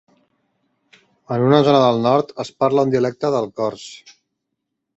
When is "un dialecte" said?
2.89-3.31